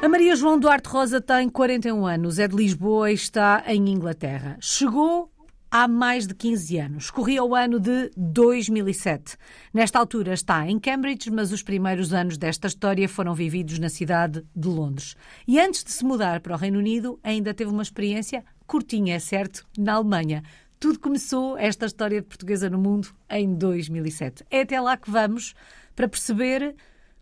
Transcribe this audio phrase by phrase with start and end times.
[0.00, 4.56] A Maria João Duarte Rosa tem 41 anos, é de Lisboa e está em Inglaterra.
[4.60, 5.28] Chegou
[5.68, 7.10] há mais de 15 anos.
[7.10, 9.36] Corria o ano de 2007.
[9.74, 14.44] Nesta altura está em Cambridge, mas os primeiros anos desta história foram vividos na cidade
[14.54, 15.16] de Londres.
[15.48, 19.18] E antes de se mudar para o Reino Unido, ainda teve uma experiência curtinha, é
[19.18, 20.44] certo, na Alemanha.
[20.78, 24.44] Tudo começou esta história de portuguesa no mundo em 2007.
[24.48, 25.54] É até lá que vamos
[25.96, 26.76] para perceber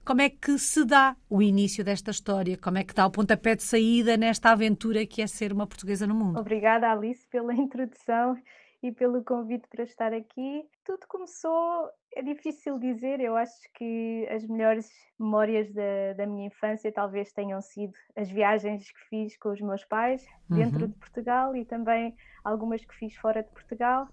[0.06, 2.56] como é que se dá o início desta história?
[2.56, 6.06] Como é que dá o pontapé de saída nesta aventura que é ser uma portuguesa
[6.06, 6.38] no mundo?
[6.38, 8.36] Obrigada, Alice, pela introdução
[8.80, 10.64] e pelo convite para estar aqui.
[10.84, 14.88] Tudo começou, é difícil dizer, eu acho que as melhores
[15.18, 19.84] memórias da, da minha infância talvez tenham sido as viagens que fiz com os meus
[19.84, 20.88] pais dentro uhum.
[20.88, 24.06] de Portugal e também algumas que fiz fora de Portugal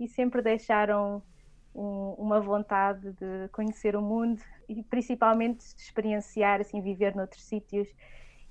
[0.00, 1.22] e sempre deixaram
[1.78, 7.88] um, uma vontade de conhecer o mundo e principalmente de experienciar, assim, viver noutros sítios.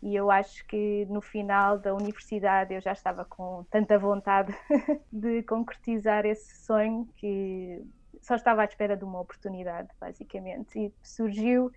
[0.02, 4.56] E eu acho que no final da universidade eu já estava com tanta vontade
[5.12, 7.84] de concretizar esse sonho que
[8.22, 10.80] só estava à espera de uma oportunidade, basicamente.
[10.80, 11.72] E surgiu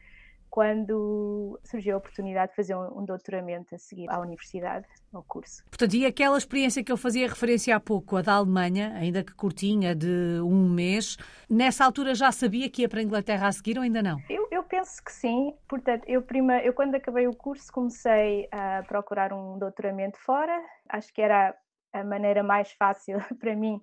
[0.50, 5.64] quando surgiu a oportunidade de fazer um, doutoramento a seguir à universidade, ao curso.
[5.70, 9.32] Portanto, e aquela experiência que eu fazia referência há pouco, a da Alemanha, ainda que
[9.32, 11.16] curtinha, de um mês,
[11.48, 14.18] nessa altura já sabia que ia para a Inglaterra a seguir ou ainda não?
[14.28, 15.54] Eu, eu penso que sim.
[15.68, 20.60] Portanto, eu, prima, eu quando acabei o curso comecei a procurar um doutoramento fora.
[20.88, 21.54] Acho que era
[21.92, 23.80] a maneira mais fácil para mim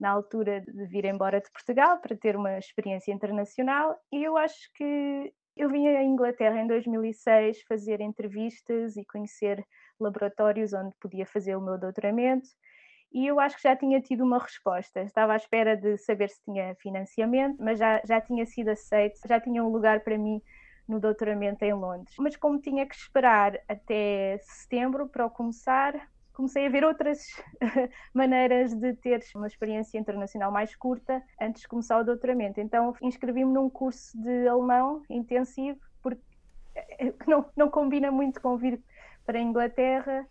[0.00, 4.70] na altura de vir embora de Portugal para ter uma experiência internacional e eu acho
[4.74, 9.64] que eu vim à Inglaterra em 2006 fazer entrevistas e conhecer
[9.98, 12.48] laboratórios onde podia fazer o meu doutoramento
[13.12, 15.00] e eu acho que já tinha tido uma resposta.
[15.00, 19.40] Estava à espera de saber se tinha financiamento, mas já, já tinha sido aceito, já
[19.40, 20.42] tinha um lugar para mim
[20.86, 22.14] no doutoramento em Londres.
[22.18, 25.94] Mas como tinha que esperar até setembro para o começar,
[26.38, 27.26] comecei a ver outras
[28.14, 32.60] maneiras de ter uma experiência internacional mais curta antes de começar o doutoramento.
[32.60, 36.22] Então inscrevi-me num curso de alemão intensivo, porque
[36.76, 38.80] eh, não, não combina muito com vir
[39.26, 40.24] para a Inglaterra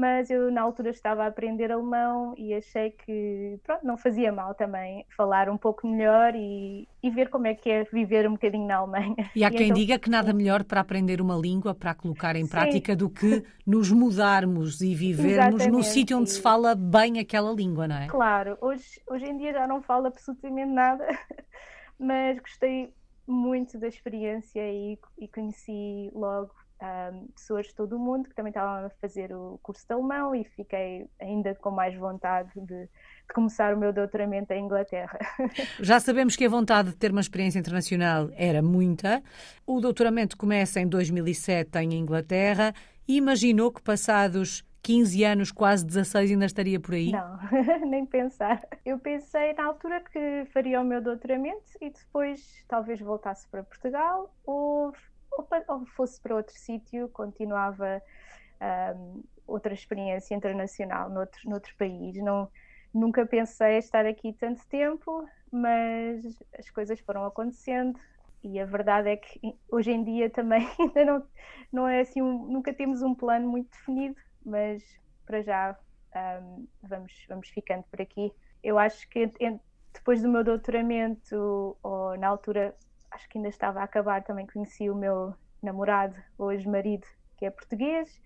[0.00, 4.54] mas eu na altura estava a aprender alemão e achei que pronto, não fazia mal
[4.54, 8.66] também falar um pouco melhor e, e ver como é que é viver um bocadinho
[8.66, 9.30] na Alemanha.
[9.36, 12.34] E há e quem então, diga que nada melhor para aprender uma língua, para colocar
[12.34, 12.50] em sim.
[12.50, 17.86] prática, do que nos mudarmos e vivermos no sítio onde se fala bem aquela língua,
[17.86, 18.06] não é?
[18.06, 21.06] Claro, hoje, hoje em dia já não falo absolutamente nada,
[22.00, 22.90] mas gostei
[23.26, 26.52] muito da experiência e, e conheci logo
[26.82, 30.34] um, pessoas de todo o mundo que também estavam a fazer o curso de alemão
[30.34, 32.88] e fiquei ainda com mais vontade de, de
[33.34, 35.18] começar o meu doutoramento em Inglaterra.
[35.80, 39.22] Já sabemos que a vontade de ter uma experiência internacional era muita.
[39.66, 42.74] O doutoramento começa em 2007 em Inglaterra
[43.06, 47.12] e imaginou que passados 15 anos, quase 16, ainda estaria por aí?
[47.12, 47.38] Não,
[47.86, 48.62] nem pensar.
[48.84, 54.34] Eu pensei na altura que faria o meu doutoramento e depois talvez voltasse para Portugal
[54.44, 54.92] ou
[55.32, 58.02] ou, ou fosse para outro sítio, continuava
[58.96, 62.16] um, outra experiência internacional noutro, noutro país.
[62.16, 62.50] Não,
[62.92, 66.24] nunca pensei estar aqui tanto tempo, mas
[66.58, 67.98] as coisas foram acontecendo
[68.42, 69.40] e a verdade é que
[69.70, 71.26] hoje em dia também ainda não,
[71.72, 74.82] não é assim, um, nunca temos um plano muito definido, mas
[75.26, 75.78] para já
[76.42, 78.32] um, vamos, vamos ficando por aqui.
[78.62, 79.30] Eu acho que
[79.92, 82.74] depois do meu doutoramento, ou na altura
[83.10, 87.06] acho que ainda estava a acabar, também conheci o meu namorado, hoje marido,
[87.36, 88.20] que é português,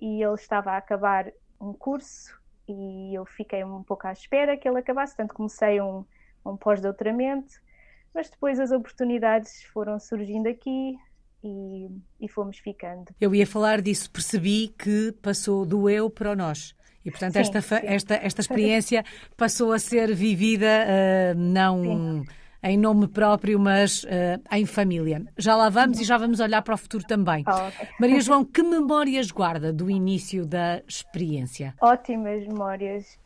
[0.00, 2.36] e ele estava a acabar um curso
[2.68, 6.04] e eu fiquei um pouco à espera que ele acabasse, tanto comecei um,
[6.44, 7.54] um pós-doutoramento,
[8.14, 10.96] mas depois as oportunidades foram surgindo aqui
[11.42, 11.88] e,
[12.20, 13.12] e, fomos ficando.
[13.20, 16.74] Eu ia falar disso, percebi que passou do eu para o nós.
[17.04, 17.74] E, portanto, sim, esta, sim.
[17.82, 19.04] esta, esta experiência
[19.36, 21.82] passou a ser vivida uh, não.
[21.82, 25.24] Sim em nome próprio, mas uh, em família.
[25.36, 27.44] Já lá vamos e já vamos olhar para o futuro também.
[27.46, 27.88] Oh, okay.
[27.98, 31.74] Maria João, que memórias guarda do início da experiência?
[31.80, 33.18] Ótimas memórias.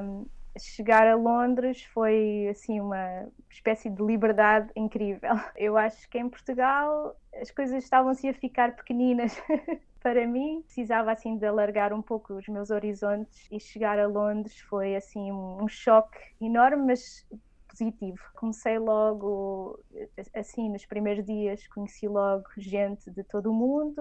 [0.00, 0.26] Um,
[0.58, 5.32] chegar a Londres foi assim uma espécie de liberdade incrível.
[5.56, 9.36] Eu acho que em Portugal as coisas estavam-se a ficar pequeninas.
[10.04, 14.60] para mim, precisava assim de alargar um pouco os meus horizontes e chegar a Londres
[14.60, 17.26] foi assim um choque enorme, mas
[17.74, 18.18] positivo.
[18.34, 19.78] Comecei logo,
[20.34, 24.00] assim, nos primeiros dias, conheci logo gente de todo o mundo.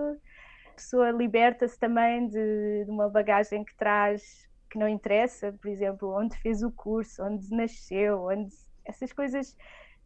[0.69, 6.19] A pessoa liberta-se também de, de uma bagagem que traz que não interessa, por exemplo,
[6.19, 8.51] onde fez o curso, onde nasceu, onde
[8.83, 9.55] essas coisas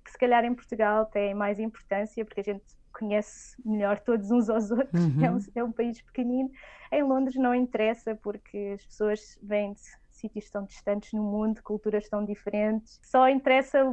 [0.03, 4.49] que se calhar em Portugal têm mais importância porque a gente conhece melhor todos uns
[4.49, 5.23] aos outros, uhum.
[5.23, 6.51] é, um, é, um, país pequenino.
[6.91, 9.79] Em Londres não interessa porque as pessoas vêm de
[10.19, 12.99] sítios tão distantes no mundo, culturas tão diferentes.
[13.03, 13.83] Só interessa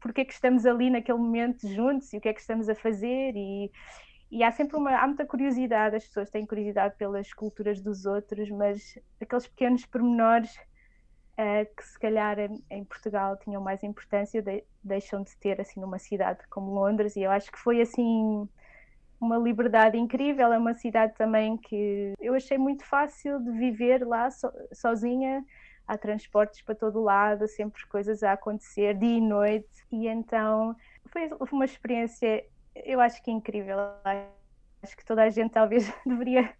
[0.00, 2.74] porque é que estamos ali naquele momento juntos e o que é que estamos a
[2.74, 3.70] fazer e,
[4.30, 8.50] e há sempre uma há muita curiosidade, as pessoas têm curiosidade pelas culturas dos outros,
[8.50, 10.54] mas aqueles pequenos pormenores
[11.38, 12.38] uh, que se calhar
[12.70, 17.16] em, Portugal tinham mais importância de, deixam de ter assim numa cidade como Londres.
[17.16, 18.48] E eu acho que foi assim
[19.20, 24.30] uma liberdade incrível, é uma cidade também que eu achei muito fácil de viver lá
[24.30, 25.44] so, sozinha,
[25.86, 30.74] há transportes para todo lado, sempre coisas a acontecer dia e noite, e então
[31.06, 32.44] foi uma experiência,
[32.74, 33.78] eu acho que incrível.
[34.82, 36.52] Acho que toda a gente talvez deveria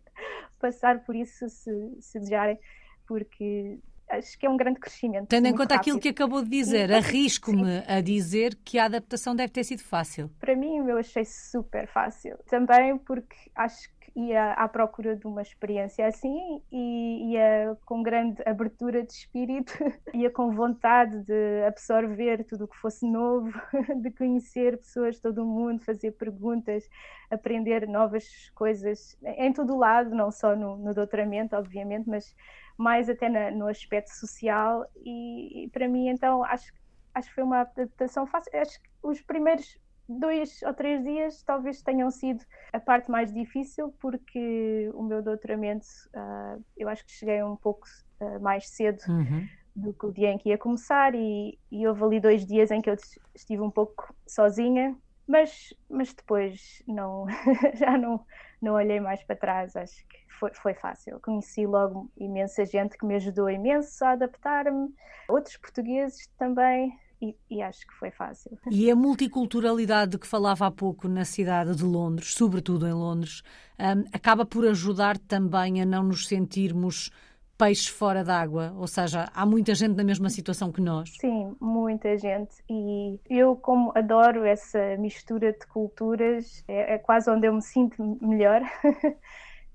[0.58, 2.58] passar por isso se, se desejarem,
[3.06, 3.78] porque
[4.08, 5.28] acho que é um grande crescimento.
[5.28, 5.80] Tendo em conta rápido.
[5.80, 10.30] aquilo que acabou de dizer, arrisco-me a dizer que a adaptação deve ter sido fácil.
[10.38, 12.38] Para mim, eu achei super fácil.
[12.46, 19.02] Também porque acho ia à procura de uma experiência assim e ia com grande abertura
[19.02, 19.72] de espírito,
[20.14, 23.52] ia com vontade de absorver tudo o que fosse novo,
[24.00, 26.88] de conhecer pessoas de todo o mundo, fazer perguntas,
[27.30, 32.34] aprender novas coisas em todo o lado, não só no, no doutoramento, obviamente, mas
[32.76, 36.72] mais até na, no aspecto social e, e, para mim então acho,
[37.14, 38.50] acho que foi uma adaptação fácil.
[38.60, 39.76] Acho que os primeiros
[40.08, 45.86] dois ou três dias talvez tenham sido a parte mais difícil porque o meu doutoramento
[46.14, 47.86] uh, eu acho que cheguei um pouco
[48.20, 49.48] uh, mais cedo uhum.
[49.74, 52.80] do que o dia em que ia começar e, e houve ali dois dias em
[52.80, 52.96] que eu
[53.34, 54.96] estive um pouco sozinha
[55.26, 57.26] mas, mas depois não,
[57.74, 58.24] já não,
[58.60, 61.18] não olhei mais para trás, acho que foi, foi fácil.
[61.20, 64.94] Conheci logo imensa gente que me ajudou imenso a adaptar-me,
[65.28, 66.98] outros portugueses também,
[67.30, 68.58] e, e, acho que foi fácil.
[68.70, 73.42] E a multiculturalidade de que falava há pouco na cidade de Londres, sobretudo em Londres,
[73.78, 77.10] um, acaba por ajudar também a não nos sentirmos
[77.56, 81.16] peixes fora d'água, ou seja, há muita gente na mesma situação que nós.
[81.20, 82.56] Sim, muita gente.
[82.68, 88.18] E eu, como adoro essa mistura de culturas, é, é quase onde eu me sinto
[88.20, 88.60] melhor.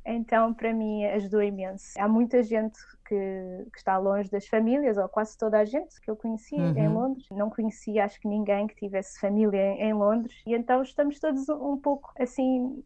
[0.05, 1.93] então, para mim, ajudou imenso.
[1.97, 2.77] Há muita gente
[3.09, 6.77] que, que, está longe das famílias, ou quase toda a gente que eu conheci uhum.
[6.77, 7.25] em Londres.
[7.31, 10.41] Não conhecia, acho que ninguém que tivesse família em, em Londres.
[10.45, 12.83] E então estamos todos um pouco assim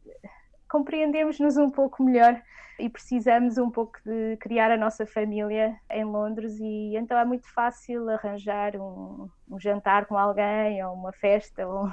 [0.69, 2.41] compreendemos-nos um pouco melhor
[2.79, 7.47] e precisamos um pouco de criar a nossa família em Londres e então é muito
[7.53, 11.87] fácil arranjar um, um jantar com alguém ou uma festa ou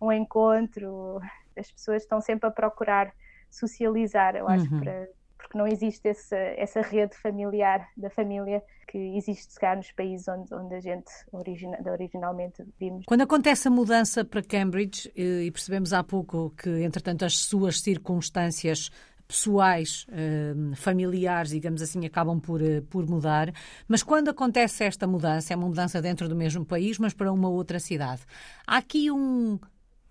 [0.00, 1.20] um encontro.
[1.54, 3.12] As pessoas estão sempre a procurar
[3.50, 4.80] socializar, eu acho, uhum.
[4.80, 5.08] para,
[5.38, 10.52] porque não existe essa, essa rede familiar da família que existe calhar nos países onde,
[10.54, 13.04] onde a gente origina, originalmente vimos.
[13.06, 18.90] Quando acontece a mudança para Cambridge, e percebemos há pouco que, entretanto, as suas circunstâncias
[19.28, 23.52] pessoais, eh, familiares, digamos assim, acabam por, eh, por mudar.
[23.86, 27.50] Mas quando acontece esta mudança, é uma mudança dentro do mesmo país, mas para uma
[27.50, 28.22] outra cidade.
[28.66, 29.58] Há aqui um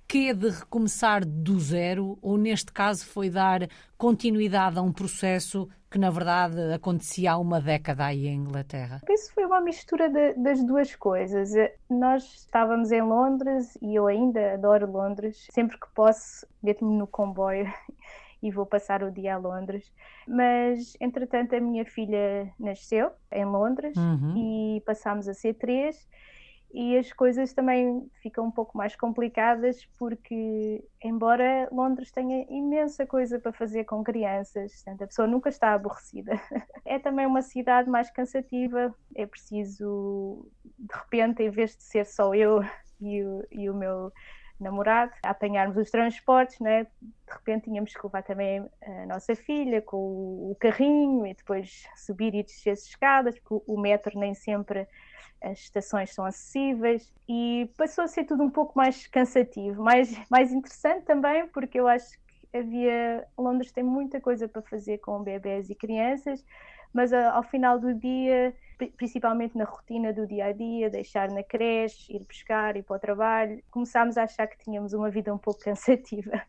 [0.08, 3.68] quê de recomeçar do zero, ou neste caso foi dar
[3.98, 9.02] continuidade a um processo que na verdade acontecia há uma década aí em Inglaterra?
[9.10, 11.52] Isso foi uma mistura de, das duas coisas.
[11.90, 15.48] Nós estávamos em Londres e eu ainda adoro Londres.
[15.52, 17.66] Sempre que posso, meto-me no comboio
[18.44, 19.92] e vou passar o dia a Londres.
[20.28, 24.34] Mas, entretanto, a minha filha nasceu em Londres uhum.
[24.78, 26.08] e passámos a ser três
[26.74, 33.40] e as coisas também ficam um pouco mais complicadas porque, embora Londres tenha imensa coisa
[33.40, 36.34] para fazer com crianças, a pessoa nunca está aborrecida.
[36.86, 42.34] É também uma cidade mais cansativa, é preciso, de repente, em vez de ser só
[42.34, 42.64] eu
[43.02, 44.12] e o, e o meu
[44.60, 46.84] namorado, apanharmos os transportes, né?
[46.84, 52.34] de repente tínhamos que levar também a nossa filha com o carrinho e depois subir
[52.34, 54.88] e descer as escadas, porque o metro nem sempre
[55.42, 60.52] as estações são acessíveis e passou a ser tudo um pouco mais cansativo, mais, mais
[60.52, 63.28] interessante também, porque eu acho que havia.
[63.38, 66.44] Londres tem muita coisa para fazer com bebés e crianças,
[66.94, 68.56] mas ao final do dia,
[68.96, 73.00] principalmente na rotina do dia a dia, deixar na creche, ir pescar, ir para o
[73.00, 76.42] trabalho, começámos a achar que tínhamos uma vida um pouco cansativa.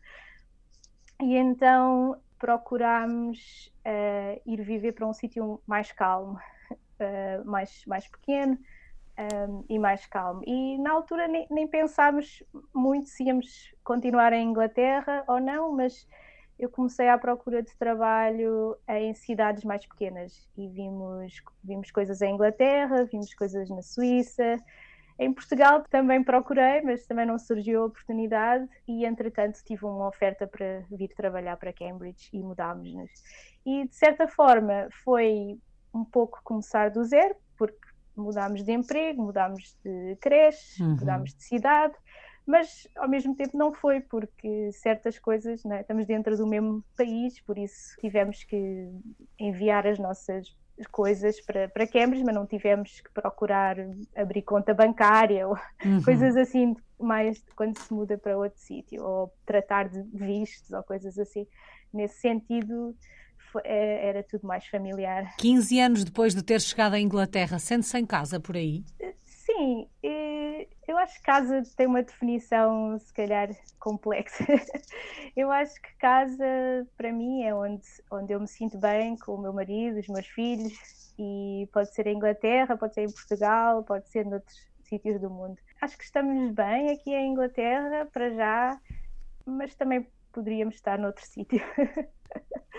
[1.21, 6.39] E então procurámos uh, ir viver para um sítio mais calmo,
[6.71, 8.57] uh, mais, mais pequeno,
[9.19, 10.41] um, e mais calmo.
[10.45, 16.07] E na altura nem, nem pensámos muito se íamos continuar em Inglaterra ou não, mas
[16.57, 22.33] eu comecei à procura de trabalho em cidades mais pequenas e vimos, vimos coisas em
[22.33, 24.57] Inglaterra, vimos coisas na Suíça
[25.19, 30.47] Em Portugal também procurei, mas também não surgiu a oportunidade e, entretanto, tive uma oferta
[30.47, 33.11] para vir trabalhar para Cambridge e mudámos-nos.
[33.65, 35.59] E, de certa forma, foi
[35.93, 37.88] um pouco começar do zero, porque
[38.19, 40.95] mudámos de emprego, mudámos de creche, uhum.
[40.95, 41.95] mudámos de cidade,
[42.45, 47.39] mas ao mesmo tempo não foi, porque certas coisas, né, estamos dentro do mesmo país,
[47.41, 48.89] por isso tivemos que
[49.37, 50.57] enviar as nossas
[50.91, 53.75] coisas para, para Cambridge, mas não tivemos que procurar
[54.15, 56.01] abrir conta bancária ou uhum.
[56.01, 61.17] coisas assim, mais quando se muda para outro sítio, ou tratar de vistos ou coisas
[61.19, 61.45] assim.
[61.93, 62.95] Nesse sentido,
[63.63, 65.35] era tudo mais familiar.
[65.37, 68.83] 15 anos depois de ter chegado à Inglaterra, sente-se em casa por aí?
[69.25, 69.87] Sim,
[70.89, 74.43] eu acho que casa tem uma definição se calhar complexa.
[75.37, 76.43] Eu acho que casa
[76.97, 80.25] para mim é onde, onde eu me sinto bem com o meu marido, os meus
[80.25, 85.29] filhos, e pode ser em Inglaterra, pode ser em Portugal, pode ser noutros sítios do
[85.29, 85.57] mundo.
[85.79, 88.81] Acho que estamos bem aqui em Inglaterra para já,
[89.45, 91.61] mas também poderíamos estar noutro sítio.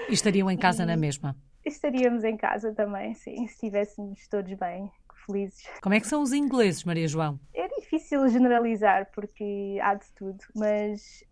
[0.08, 1.36] E estariam em casa e na mesma?
[1.64, 4.90] Estaríamos em casa também, sim, se estivéssemos todos bem
[5.26, 5.64] felizes.
[5.82, 7.38] Como é que são os ingleses, Maria João?
[7.54, 11.24] É difícil generalizar porque há de tudo, mas,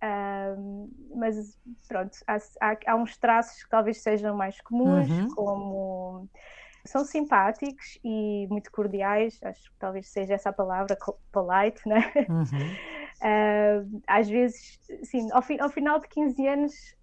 [1.15, 1.59] mas
[1.89, 5.29] pronto, há, há, há, uns traços que talvez sejam mais comuns, uhum.
[5.35, 6.29] como
[6.85, 10.97] são simpáticos e muito cordiais, acho que talvez seja essa a palavra,
[11.33, 12.13] polite, né?
[12.29, 13.85] Uhum.
[13.99, 16.98] uh, às vezes, sim, ao, fi, ao final de 15 anos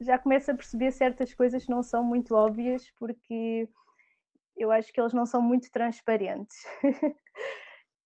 [0.00, 3.68] já começo a perceber certas coisas que não são muito óbvias, porque
[4.56, 6.56] eu acho que eles não são muito transparentes.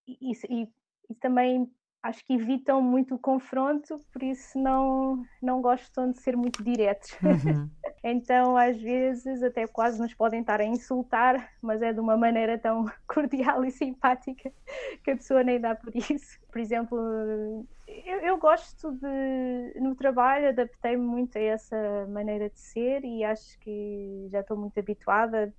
[0.07, 0.69] e, e,
[1.11, 1.71] e, também
[2.03, 7.13] acho que evitam muito o confronto, por isso não, não gostam de ser muito diretos.
[7.23, 7.71] Uhum.
[8.03, 12.59] então, às vezes, até quase nos podem estar a insultar, mas é de uma maneira
[12.59, 14.53] tão cordial e simpática
[15.05, 16.41] que a pessoa nem dá por isso.
[16.51, 16.99] Por exemplo,
[17.87, 19.81] eu, eu gosto de.
[19.81, 24.79] No trabalho, adaptei-me muito a essa maneira de ser e acho que já estou muito
[24.79, 25.55] habituada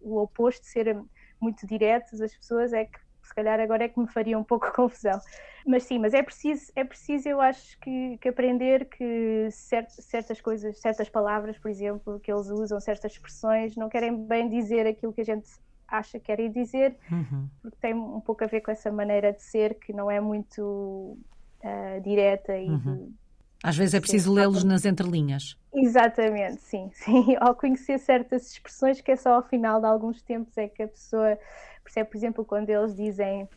[0.00, 1.00] o oposto, de ser
[1.40, 4.70] muito diretos, as pessoas é que se calhar agora é que me faria um pouco
[4.74, 5.18] confusão.
[5.66, 10.40] Mas sim, mas é preciso, é preciso eu acho que, que aprender que cert, certas
[10.40, 15.12] coisas, certas palavras, por exemplo, que eles usam, certas expressões, não querem bem dizer aquilo
[15.12, 15.48] que a gente
[15.88, 17.48] acha que querem dizer, uhum.
[17.62, 21.16] porque tem um pouco a ver com essa maneira de ser que não é muito
[21.62, 23.06] uh, direta e uhum.
[23.06, 23.14] de,
[23.62, 25.58] às vezes é preciso lê-los nas entrelinhas.
[25.74, 27.36] Exatamente, sim, sim.
[27.40, 30.88] Ao conhecer certas expressões que é só ao final de alguns tempos é que a
[30.88, 31.38] pessoa
[31.86, 33.48] percebe, por exemplo, quando eles dizem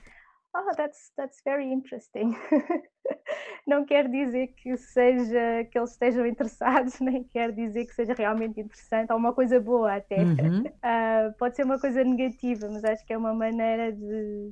[0.56, 2.36] Oh, that's, that's very interesting.
[3.68, 8.60] Não quer dizer que seja que eles estejam interessados, nem quer dizer que seja realmente
[8.60, 10.24] interessante, ou uma coisa boa até.
[10.24, 10.62] Uhum.
[10.62, 14.52] Uh, pode ser uma coisa negativa, mas acho que é uma maneira de,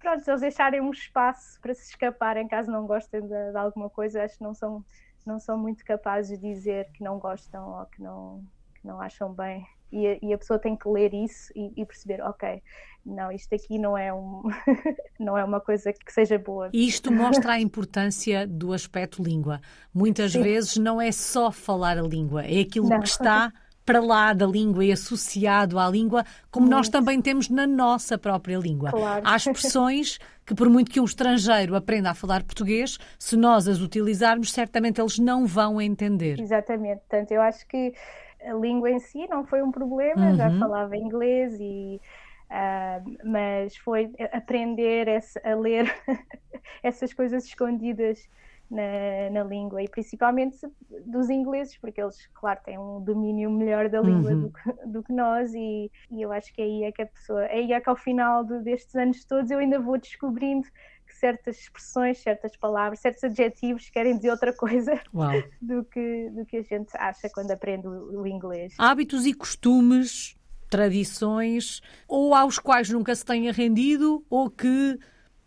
[0.00, 4.24] pronto, eles deixarem um espaço para se escaparem caso não gostem de, de, alguma coisa,
[4.24, 4.84] acho que não são,
[5.24, 8.44] não são muito capazes de dizer que não gostam ou que não,
[8.74, 9.64] que não acham bem.
[9.90, 12.62] E a, e a pessoa tem que ler isso e, e, perceber, ok,
[13.04, 14.42] não, isto aqui não é, um,
[15.18, 16.68] não é uma coisa que seja boa.
[16.72, 19.60] E isto mostra a importância do aspecto língua.
[19.92, 20.42] Muitas Sim.
[20.42, 23.00] vezes não é só falar a língua, é aquilo não.
[23.00, 23.52] que está
[23.88, 26.76] para lá da língua e associado à língua, como muito.
[26.76, 28.90] nós também temos na nossa própria língua.
[28.90, 29.22] Claro.
[29.26, 33.80] Há expressões que, por muito que um estrangeiro aprenda a falar português, se nós as
[33.80, 36.38] utilizarmos, certamente eles não vão entender.
[36.38, 36.98] Exatamente.
[36.98, 37.94] Portanto, eu acho que
[38.48, 40.36] a língua em si não foi um problema, uhum.
[40.36, 42.00] já falava inglês e.
[42.50, 45.84] Uh, mas foi aprender esse, a ler
[46.82, 48.26] essas coisas escondidas
[48.70, 50.56] na, na, língua e principalmente
[51.06, 54.40] dos ingleses, porque eles, claro, têm um domínio melhor da língua uhum.
[54.40, 57.42] do, que, do, que, nós e, e, eu acho que aí é que a pessoa,
[57.44, 60.66] aí é que ao final de, destes anos todos eu ainda vou descobrindo
[61.18, 65.00] certas expressões, certas palavras, certos adjetivos querem dizer outra coisa
[65.60, 68.74] do que, do que a gente acha quando aprende o, o inglês.
[68.78, 70.36] Hábitos e costumes,
[70.70, 74.98] tradições, ou aos quais nunca se tenha rendido, ou que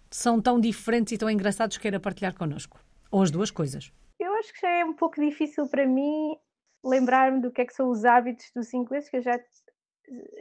[0.09, 2.79] são tão diferentes e tão engraçados que queira partilhar connosco?
[3.09, 3.91] Ou as duas coisas?
[4.19, 6.35] Eu acho que já é um pouco difícil para mim
[6.83, 9.39] lembrar-me do que é que são os hábitos dos ingleses, que eu já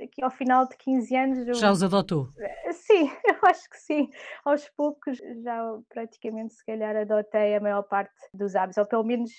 [0.02, 1.48] aqui ao final de 15 anos.
[1.48, 1.54] Eu...
[1.54, 2.28] Já os adotou?
[2.72, 4.10] Sim, eu acho que sim.
[4.44, 9.30] Aos poucos já praticamente se calhar adotei a maior parte dos hábitos, ou pelo menos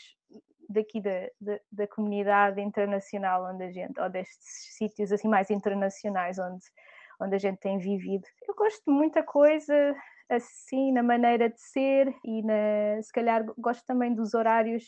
[0.70, 6.40] daqui da, da, da comunidade internacional onde a gente, ou destes sítios assim mais internacionais
[6.40, 6.66] onde,
[7.20, 8.26] onde a gente tem vivido.
[8.48, 9.96] Eu gosto de muita coisa,
[10.30, 14.86] assim na maneira de ser e na, se calhar gosto também dos horários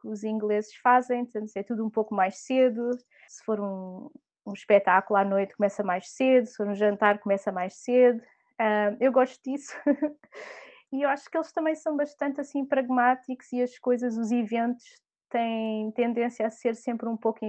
[0.00, 2.90] que os ingleses fazem, portanto é tudo um pouco mais cedo,
[3.28, 4.10] se for um,
[4.46, 8.20] um espetáculo à noite começa mais cedo, se for um jantar começa mais cedo,
[8.62, 9.74] Uh, eu gosto disso.
[10.92, 14.84] e eu acho que eles também são bastante assim pragmáticos e as coisas, os eventos
[15.28, 17.40] têm tendência a ser sempre um pouco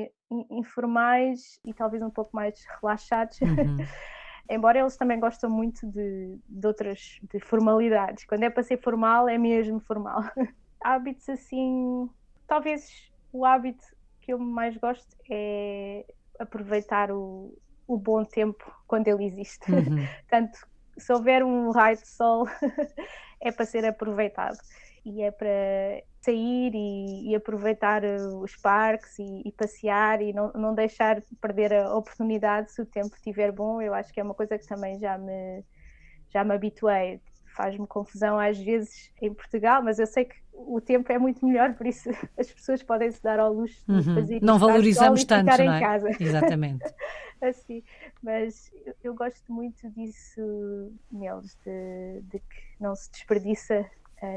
[0.50, 3.40] informais e talvez um pouco mais relaxados.
[3.42, 3.78] Uhum.
[4.50, 8.26] Embora eles também gostam muito de, de outras de formalidades.
[8.26, 10.22] Quando é para ser formal, é mesmo formal.
[10.84, 12.10] Hábitos assim,
[12.46, 12.90] talvez
[13.32, 13.86] o hábito
[14.20, 16.06] que eu mais gosto é
[16.40, 19.72] aproveitar o, o bom tempo quando ele existe.
[19.72, 20.06] Uhum.
[20.30, 20.58] Tanto
[20.98, 22.48] se houver um raio de sol,
[23.42, 24.58] é para ser aproveitado
[25.06, 25.50] e é para
[26.22, 31.94] sair e, e aproveitar os parques e, e, passear e não, não deixar perder a
[31.96, 33.82] oportunidade se o tempo estiver bom.
[33.82, 35.64] Eu acho que é uma coisa que também já me,
[36.30, 37.20] já me habituei.
[37.56, 41.74] Faz-me confusão às vezes em Portugal, mas eu sei que o tempo é muito melhor,
[41.74, 44.16] por isso as pessoas podem se dar ao luxo de uhum.
[44.16, 45.78] fazer Não valorizamos tanto, não é?
[45.78, 46.10] em casa.
[46.20, 46.84] Exatamente.
[47.42, 47.84] assim,
[48.22, 53.86] mas eu, eu, gosto muito disso neles, de, de que não se desperdiça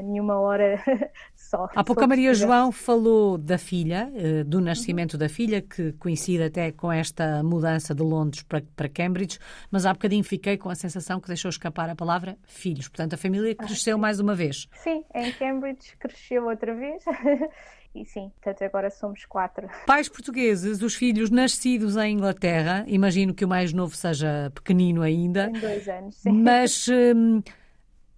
[0.01, 0.81] nenhuma hora
[1.35, 1.69] só.
[1.75, 5.19] Há pouco a Maria João falou da filha, eh, do nascimento uhum.
[5.19, 9.39] da filha, que coincide até com esta mudança de Londres para, para Cambridge,
[9.71, 12.87] mas há bocadinho fiquei com a sensação que deixou escapar a palavra filhos.
[12.87, 14.67] Portanto, a família cresceu ah, mais uma vez.
[14.73, 17.03] Sim, em Cambridge cresceu outra vez.
[17.95, 19.67] E sim, portanto agora somos quatro.
[19.87, 25.49] Pais portugueses, os filhos nascidos em Inglaterra, imagino que o mais novo seja pequenino ainda.
[25.49, 26.31] Tem dois anos, sim.
[26.31, 27.41] Mas hum,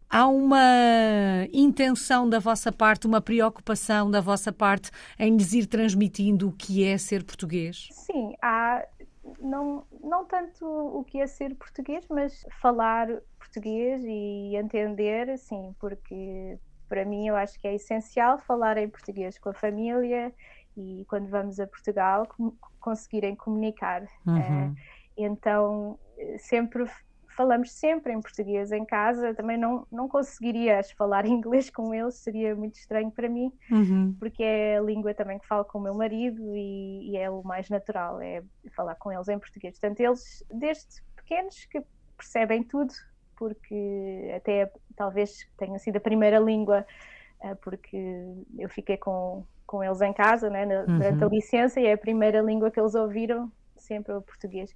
[0.09, 4.89] Há uma intenção da vossa parte, uma preocupação da vossa parte
[5.19, 7.89] em lhes ir transmitindo o que é ser português?
[7.91, 8.83] Sim, há
[9.39, 16.57] não, não tanto o que é ser português, mas falar português e entender, sim, porque
[16.87, 20.33] para mim eu acho que é essencial falar em português com a família
[20.75, 22.27] e quando vamos a Portugal
[22.79, 24.01] conseguirem comunicar.
[24.25, 24.71] Uhum.
[24.71, 24.75] Uh,
[25.17, 25.99] então
[26.39, 26.85] sempre
[27.39, 32.53] falamos sempre em português em casa, também não, não conseguirias falar inglês com eles, seria
[32.53, 34.13] muito estranho para mim, uhum.
[34.19, 37.41] porque é a língua também que falo com o meu marido e, e, é o
[37.41, 38.43] mais natural, é
[38.75, 39.79] falar com eles em português.
[39.79, 41.81] Portanto, eles, desde pequenos, que
[42.17, 42.93] percebem tudo,
[43.37, 46.85] porque até talvez tenha sido a primeira língua,
[47.41, 48.25] eh, porque
[48.57, 51.25] eu fiquei com, com eles em casa né, durante uhum.
[51.25, 54.75] a licença e é a primeira língua que eles ouviram, sempre o português.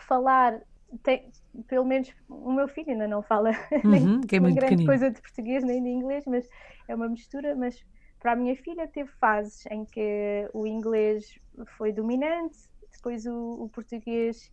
[0.00, 0.60] Falar
[1.02, 1.30] tem,
[1.66, 3.50] pelo menos o meu filho ainda não fala
[3.84, 6.48] uhum, nem, é grande coisa de português nem de inglês, mas
[6.86, 7.54] é uma mistura.
[7.54, 7.84] Mas
[8.20, 11.38] para a minha filha teve fases em que o inglês
[11.76, 12.56] foi dominante,
[12.92, 14.50] depois o, o português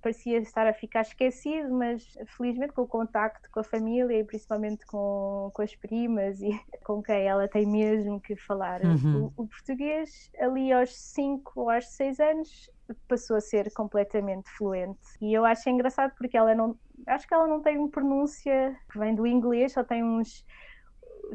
[0.00, 4.86] parecia estar a ficar esquecido, mas felizmente com o contacto com a família e principalmente
[4.86, 6.50] com, com as primas e
[6.84, 9.32] com quem ela tem mesmo que falar uhum.
[9.36, 12.70] o, o, português, ali aos 5 ou aos 6 anos
[13.06, 14.98] passou a ser completamente fluente.
[15.20, 18.98] E eu acho engraçado porque ela não, acho que ela não tem uma pronúncia que
[18.98, 20.44] vem do inglês, só tem uns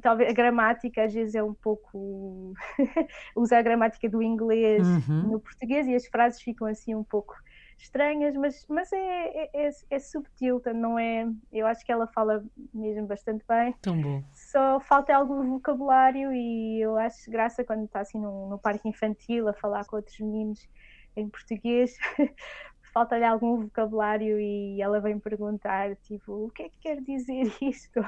[0.01, 2.53] talvez a gramática às vezes é um pouco
[3.35, 5.33] usa a gramática do inglês uhum.
[5.33, 7.35] no português e as frases ficam assim um pouco
[7.77, 11.27] estranhas, mas, mas é, é, é, é subtil, não é.
[11.51, 13.75] Eu acho que ela fala mesmo bastante bem.
[13.81, 14.23] Tão bom.
[14.31, 19.47] Só falta algum vocabulário e eu acho graça quando está assim no, no parque infantil
[19.47, 20.67] a falar com outros meninos
[21.15, 21.97] em português.
[22.93, 27.99] falta-lhe algum vocabulário e ela vem perguntar, tipo, o que é que quer dizer isto?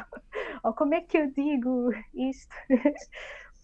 [0.63, 2.55] Ou como é que eu digo isto?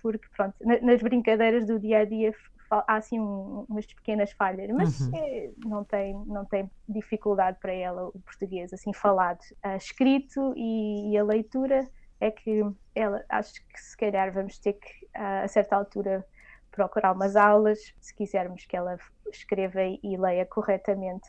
[0.01, 2.33] Porque, pronto, nas brincadeiras do dia a dia
[2.71, 5.11] há assim um, umas pequenas falhas, mas uhum.
[5.15, 9.41] é, não, tem, não tem dificuldade para ela o português assim falado.
[9.63, 11.87] Uh, escrito e, e, a leitura
[12.19, 12.63] é que
[12.95, 16.25] ela acho que se calhar vamos ter que a certa altura
[16.71, 18.97] procurar umas aulas se quisermos que ela
[19.31, 21.27] escreva e leia corretamente.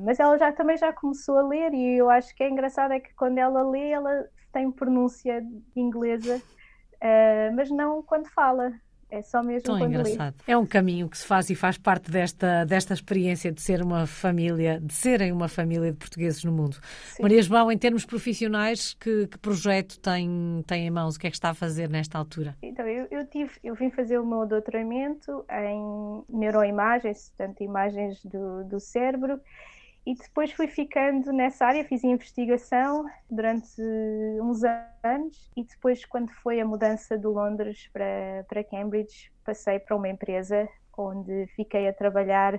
[0.00, 3.00] Mas ela já também já começou a ler e eu acho que é engraçado é
[3.00, 5.42] que quando ela lê ela tem pronúncia
[5.76, 8.72] inglesa, uh, mas não quando fala.
[9.12, 10.36] É só mesmo Tão quando engraçado.
[10.46, 14.06] É um caminho que se faz e faz parte desta, desta experiência de ser uma
[14.06, 16.78] família, de serem uma família de portugueses no mundo.
[17.04, 17.22] Sim.
[17.22, 21.16] Maria João, em termos profissionais, que, que, projeto tem, tem em mãos?
[21.16, 22.56] O que é que está a fazer nesta altura?
[22.62, 28.64] Então, eu, eu, tive, eu vim fazer o meu doutoramento em neuroimagens, portanto, imagens do,
[28.64, 29.38] do cérebro,
[30.04, 33.80] e depois fui ficando nessa área, fiz investigação durante
[34.40, 34.62] uns
[35.04, 40.08] anos e depois quando foi a mudança de Londres para, para Cambridge passei para uma
[40.08, 42.58] empresa onde fiquei a trabalhar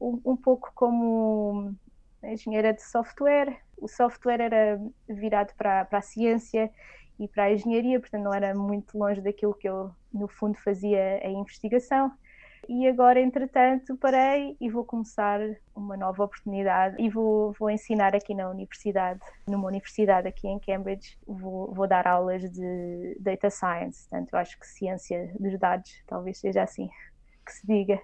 [0.00, 1.74] um, um pouco como
[2.22, 3.60] engenheira de software.
[3.76, 6.70] O software era virado para, para a ciência
[7.18, 11.20] e para a engenharia, portanto não era muito longe daquilo que eu no fundo fazia
[11.22, 12.10] a investigação
[12.68, 15.40] E agora, entretanto, parei e vou começar
[15.74, 21.18] uma nova oportunidade e vou, vou ensinar aqui na universidade, numa universidade aqui em Cambridge,
[21.26, 24.08] vou, vou dar aulas de Data Science.
[24.08, 26.88] Portanto, eu acho que ciência dos dados talvez seja assim
[27.44, 28.00] que se diga.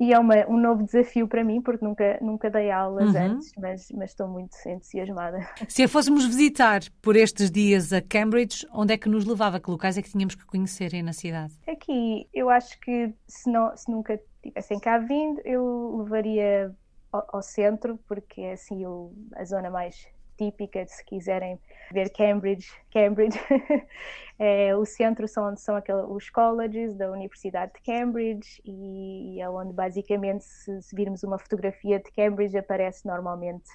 [0.00, 3.20] E é uma, um novo desafio para mim, porque nunca, nunca dei aulas uhum.
[3.20, 5.46] antes, mas, mas estou muito entusiasmada.
[5.68, 9.60] Se a fôssemos visitar por estes dias a Cambridge, onde é que nos levava?
[9.60, 11.52] Que locais é que tínhamos que conhecer aí na cidade?
[11.68, 16.74] Aqui, eu acho que se, não, se nunca tivessem cá vindo, eu levaria
[17.12, 20.08] ao, ao centro, porque é assim o, a zona mais
[20.40, 21.60] típica, se quiserem
[21.92, 23.38] ver Cambridge, Cambridge.
[24.42, 29.50] É, o centro são, são aqueles, os colleges da Universidade de Cambridge e, e é
[29.50, 33.68] onde basicamente se, se, virmos uma fotografia de Cambridge aparece normalmente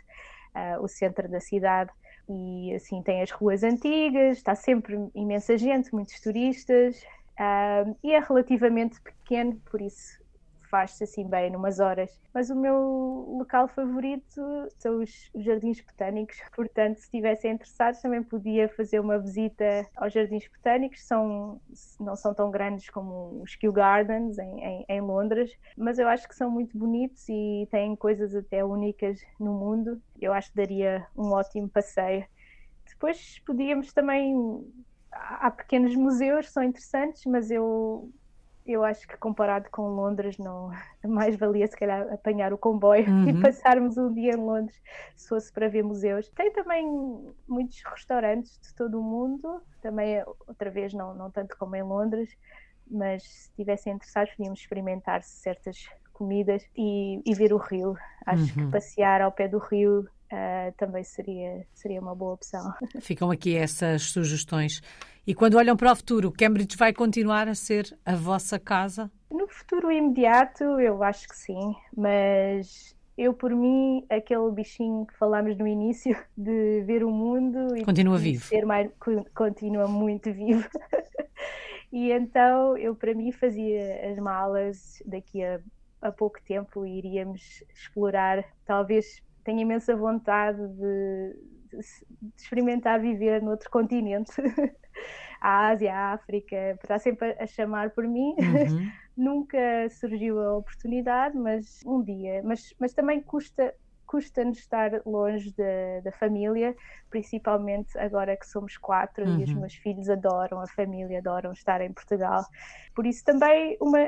[0.55, 1.91] uh, o centro da cidade.
[2.27, 6.99] E assim tem as ruas antigas, está sempre imensa gente, muitos turistas
[7.39, 10.24] uh, e é relativamente pequeno, por isso
[10.75, 12.19] faz-se assim bem, numas horas.
[12.33, 12.75] Mas o meu
[13.37, 14.41] local favorito
[14.77, 20.45] são os, Jardins Botânicos, portanto, se estivessem interessados, também podia fazer uma visita aos Jardins
[20.49, 21.01] Botânicos.
[21.07, 21.61] São,
[21.97, 26.27] não são tão grandes como os Kew Gardens em, em, em Londres, mas eu acho
[26.27, 30.01] que são muito bonitos e têm coisas até únicas no mundo.
[30.19, 32.25] Eu acho que daria um ótimo passeio.
[32.85, 34.35] Depois podíamos também.
[35.09, 38.11] Há pequenos museus, são interessantes, mas eu
[38.65, 40.71] eu acho que comparado com Londres, não
[41.05, 43.29] mais valia se calhar apanhar o comboio uhum.
[43.29, 44.81] e passarmos um dia em Londres
[45.15, 46.29] se fosse para ver museus.
[46.31, 46.85] Tem também
[47.47, 52.35] muitos restaurantes de todo o mundo, também outra vez não, não tanto como em Londres,
[52.89, 57.95] mas se estivessem interessados podíamos experimentar certas comidas e, e ver o rio.
[58.25, 58.65] Acho uhum.
[58.65, 62.73] que passear ao pé do rio Uh, também seria, seria uma boa opção.
[62.99, 64.81] Ficam aqui essas sugestões.
[65.25, 69.09] E quando olham para o futuro, Cambridge vai continuar a ser a vossa casa?
[69.31, 75.57] No futuro imediato, eu acho que sim, mas eu, por mim, aquele bichinho que falámos
[75.57, 78.43] no início de ver o mundo e continua vivo.
[78.43, 78.91] Ser mais,
[79.33, 80.67] continua muito vivo.
[81.93, 85.61] e então eu, para mim, fazia as malas daqui a,
[86.01, 91.39] a pouco tempo e iríamos explorar, talvez tenho imensa vontade de,
[91.71, 91.79] de,
[92.35, 94.33] experimentar viver noutro continente.
[95.39, 98.35] a Ásia, a África, está sempre a chamar por mim.
[98.39, 98.91] Uhum.
[99.15, 102.41] Nunca surgiu a oportunidade, mas um dia.
[102.43, 103.73] Mas, mas também custa
[104.05, 106.75] custa-nos estar longe da, da, família,
[107.09, 109.39] principalmente agora que somos quatro uhum.
[109.39, 109.61] e os uhum.
[109.61, 112.43] meus filhos adoram a família, adoram estar em Portugal.
[112.95, 114.07] Por isso também, uma,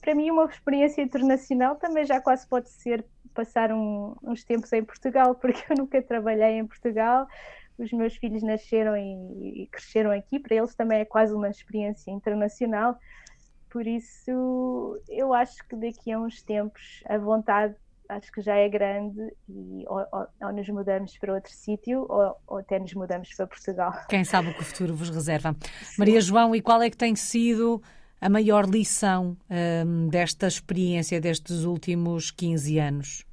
[0.00, 3.04] para mim, uma experiência internacional também já quase pode ser
[3.38, 7.28] passar um, uns tempos em Portugal, porque eu nunca trabalhei em Portugal,
[7.78, 12.10] os meus filhos nasceram e, e cresceram aqui, para eles também é quase uma experiência
[12.10, 12.98] internacional.
[13.70, 17.76] Por isso, eu acho que daqui a uns tempos a vontade
[18.08, 22.34] acho que já é grande e ou, ou, ou nos mudamos para outro sítio ou,
[22.46, 23.92] ou, até nos mudamos para Portugal.
[24.08, 25.54] Quem sabe o que o futuro vos reserva.
[25.82, 25.96] Sim.
[25.98, 27.82] Maria João, e qual é que tem sido
[28.18, 29.36] a maior lição
[29.86, 33.27] um, desta experiência destes últimos 15 anos?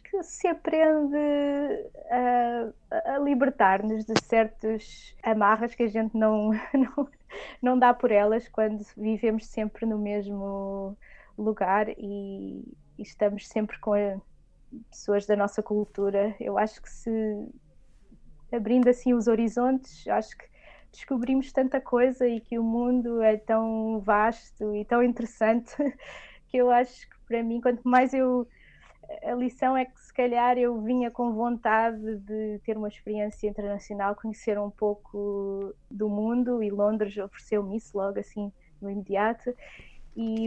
[0.00, 1.16] Que se aprende
[2.10, 7.10] a, a libertar-nos de certas amarras que a gente não, não,
[7.62, 10.96] não dá por elas quando vivemos sempre no mesmo
[11.36, 12.60] lugar e,
[12.98, 13.92] e estamos sempre com
[14.90, 16.34] pessoas da nossa cultura.
[16.40, 17.10] Eu acho que se
[18.52, 20.46] abrindo assim os horizontes, acho que
[20.90, 25.74] descobrimos tanta coisa e que o mundo é tão vasto e tão interessante
[26.48, 28.48] que eu acho que para mim, quanto mais eu.
[29.22, 34.14] A lição é que se calhar eu vinha com vontade de ter uma experiência internacional,
[34.14, 39.54] conhecer um pouco do mundo e Londres ofereceu-me isso logo assim no imediato
[40.16, 40.46] e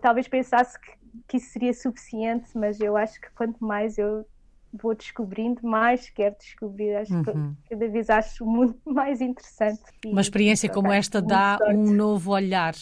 [0.00, 0.92] talvez pensasse que,
[1.26, 4.24] que isso seria suficiente, mas eu acho que quanto mais eu
[4.72, 6.94] vou descobrindo, mais quero descobrir.
[6.96, 7.54] Acho uhum.
[7.64, 9.82] que cada vez acho o mundo mais interessante.
[10.04, 11.74] Uma experiência como esta dá sorte.
[11.74, 12.74] um novo olhar,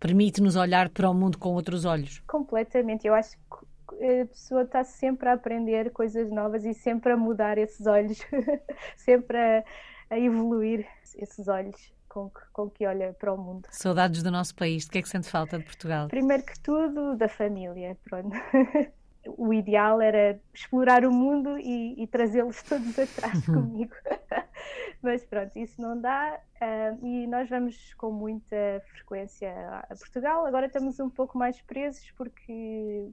[0.00, 2.22] permite-nos olhar para o mundo com outros olhos.
[2.26, 3.06] Completamente.
[3.06, 3.73] Eu acho que
[4.22, 8.18] a pessoa está sempre a aprender coisas novas e sempre a mudar esses olhos,
[8.96, 9.64] sempre a,
[10.10, 13.66] a evoluir esses olhos com que, com que olha para o mundo.
[13.70, 16.08] Saudades do nosso país, de que é que sente falta de Portugal?
[16.08, 18.30] Primeiro que tudo, da família, pronto.
[19.36, 23.94] o ideal era explorar o mundo e, e trazê-los todos atrás comigo.
[25.02, 29.52] Mas pronto, isso não dá uh, e nós vamos com muita frequência
[29.90, 30.46] a Portugal.
[30.46, 33.10] Agora estamos um pouco mais presos porque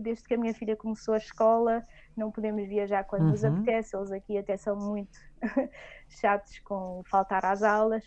[0.00, 3.30] desde que a minha filha começou a escola não podemos viajar quando uhum.
[3.30, 3.96] nos apetece.
[3.96, 5.18] Eles aqui até são muito
[6.08, 8.04] chatos com faltar às aulas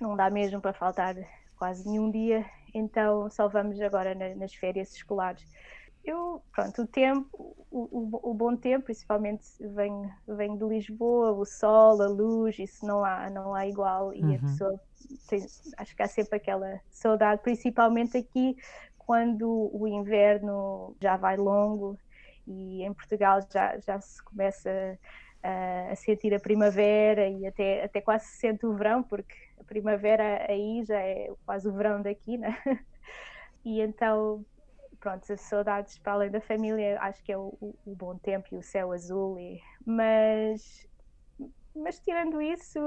[0.00, 1.14] não dá mesmo para faltar
[1.56, 5.46] quase nenhum dia então só vamos agora nas férias escolares.
[6.04, 7.28] Eu, pronto, o tempo,
[7.70, 12.84] o, o, o, bom tempo, principalmente vem, vem de Lisboa, o sol, a luz, isso
[12.84, 14.34] não há, não há igual e uhum.
[14.34, 14.80] a pessoa
[15.28, 18.56] tem, acho que há sempre aquela saudade, principalmente aqui
[19.06, 21.98] quando o inverno já vai longo
[22.46, 24.98] e em Portugal já, já se começa
[25.42, 29.64] a, a sentir a primavera e até, até quase se sente o verão, porque a
[29.64, 32.56] primavera aí já é quase o verão daqui, né?
[33.64, 34.44] E então
[34.98, 38.56] pronto, as saudades para além da família, acho que é o, o, bom tempo e
[38.56, 40.88] o céu azul, e, mas,
[41.74, 42.78] mas tirando isso,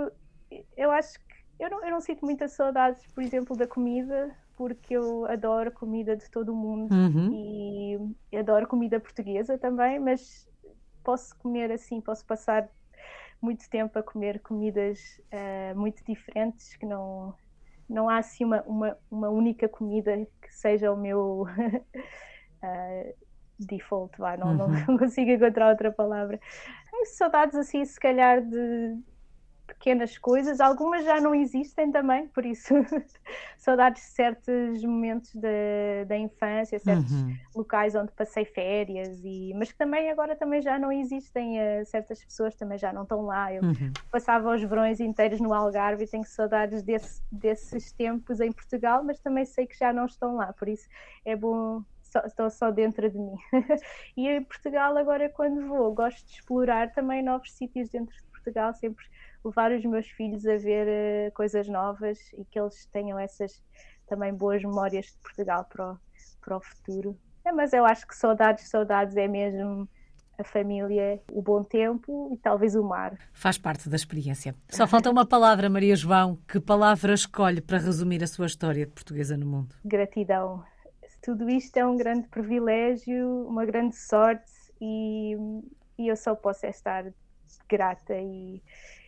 [0.78, 4.96] eu acho que eu não, eu não sinto muitas saudades, por exemplo, da comida, porque
[4.96, 8.20] eu adoro comida de todo o mundo uhum.
[8.32, 10.48] e adoro comida portuguesa também, mas
[11.04, 12.70] posso comer assim, posso passar
[13.42, 17.36] muito tempo a comer comidas uh, muito diferentes que não
[17.88, 23.16] não há assim uma, uma, uma única comida que seja o meu uh,
[23.60, 24.86] default, vai, não, uhum.
[24.88, 26.40] não consigo encontrar outra palavra.
[26.90, 28.98] Tenho saudades assim, se calhar, de
[29.66, 32.74] pequenas coisas, algumas já não existem também, por isso
[33.58, 37.36] saudades de certos momentos de, da infância, certos uhum.
[37.56, 42.24] locais onde passei férias, e, mas que também agora também já não existem, uh, certas
[42.24, 43.54] pessoas também já não estão lá.
[43.54, 43.92] Eu uhum.
[44.12, 49.20] passava os verões inteiros no Algarve e tenho saudades desse, desses tempos em Portugal, mas
[49.20, 50.88] também sei que já não estão lá, por isso
[51.24, 51.84] é bom
[52.26, 53.36] estão só dentro de mim.
[54.16, 58.74] e em Portugal, agora, quando vou, gosto de explorar também novos sítios dentro de Portugal,
[58.74, 59.06] sempre
[59.46, 63.64] levar os meus filhos a ver uh, coisas novas e que eles tenham essas
[64.08, 65.98] também boas memórias de Portugal para o,
[66.42, 67.18] para o futuro.
[67.46, 69.88] É, mas eu acho que saudades, saudades é mesmo
[70.38, 73.18] a família, o bom tempo e talvez o mar.
[73.34, 74.54] Faz parte da experiência.
[74.70, 76.38] Só falta uma palavra, Maria João.
[76.48, 79.76] Que palavra escolhe para resumir a sua história de portuguesa no mundo?
[79.86, 80.64] Gratidão.
[81.24, 85.36] Tudo isto é um grande privilégio, uma grande sorte e,
[85.98, 87.06] e eu só posso estar
[87.68, 88.62] grata e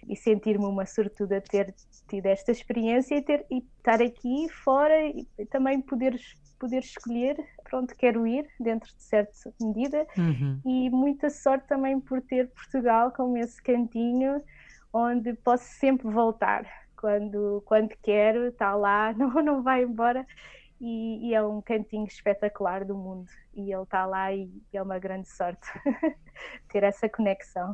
[0.08, 1.74] e sentir-me uma sortuda ter
[2.08, 6.18] tido esta experiência e, ter, e estar aqui fora e também poder,
[6.58, 10.60] poder escolher para onde quero ir, dentro de certa medida, uhum.
[10.66, 14.42] e muita sorte também por ter Portugal como esse cantinho
[14.94, 20.26] onde posso sempre voltar quando, quando quero, está lá, não, não vai embora.
[20.80, 25.00] E, e, é um cantinho espetacular do mundo e ele está lá e é uma
[25.00, 25.68] grande sorte
[26.70, 27.74] ter essa conexão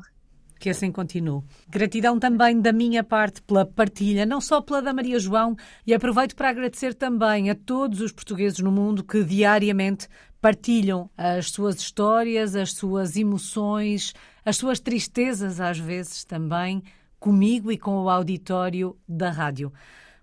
[0.63, 1.43] que assim continue.
[1.67, 6.37] Gratidão também da minha parte pela partilha, não só pela da Maria João, e aproveito
[6.37, 10.07] para agradecer também a todos os portugueses no mundo que diariamente
[10.39, 14.13] partilham as suas histórias, as suas emoções,
[14.45, 16.81] as suas tristezas, às vezes também,
[17.19, 19.69] comigo e com o auditório da rádio.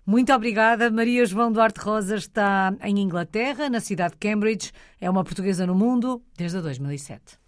[0.03, 0.89] Muito obrigada.
[0.89, 4.71] Maria João Duarte Rosa está em Inglaterra, na cidade de Cambridge.
[4.99, 7.39] É uma portuguesa no mundo desde 2007.